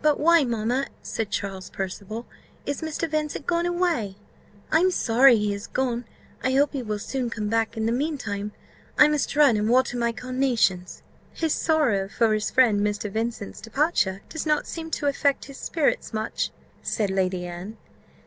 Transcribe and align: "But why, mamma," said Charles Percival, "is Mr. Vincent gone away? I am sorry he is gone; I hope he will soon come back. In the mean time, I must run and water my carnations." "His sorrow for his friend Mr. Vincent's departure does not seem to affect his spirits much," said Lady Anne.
"But 0.00 0.18
why, 0.18 0.42
mamma," 0.42 0.86
said 1.02 1.28
Charles 1.30 1.68
Percival, 1.68 2.24
"is 2.64 2.80
Mr. 2.80 3.06
Vincent 3.06 3.46
gone 3.46 3.66
away? 3.66 4.16
I 4.72 4.80
am 4.80 4.90
sorry 4.90 5.36
he 5.36 5.52
is 5.52 5.66
gone; 5.66 6.06
I 6.42 6.52
hope 6.54 6.72
he 6.72 6.82
will 6.82 6.98
soon 6.98 7.28
come 7.28 7.48
back. 7.48 7.76
In 7.76 7.84
the 7.84 7.92
mean 7.92 8.16
time, 8.16 8.52
I 8.96 9.06
must 9.06 9.36
run 9.36 9.54
and 9.54 9.68
water 9.68 9.98
my 9.98 10.12
carnations." 10.12 11.02
"His 11.34 11.52
sorrow 11.52 12.08
for 12.08 12.32
his 12.32 12.50
friend 12.50 12.80
Mr. 12.80 13.12
Vincent's 13.12 13.60
departure 13.60 14.22
does 14.30 14.46
not 14.46 14.66
seem 14.66 14.90
to 14.92 15.08
affect 15.08 15.44
his 15.44 15.58
spirits 15.58 16.14
much," 16.14 16.48
said 16.80 17.10
Lady 17.10 17.44
Anne. 17.44 17.76